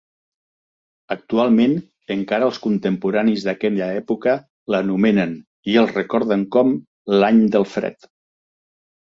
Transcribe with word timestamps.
Actualment 1.15 1.75
encara 2.15 2.47
els 2.51 2.59
contemporanis 2.63 3.45
d'aquella 3.49 3.91
època 3.99 4.35
l'anomenen, 4.77 5.37
i 5.75 5.79
el 5.83 5.91
recorden 5.93 6.49
com, 6.57 6.75
l'Any 7.21 7.41
del 7.59 7.69
Fred. 7.77 8.11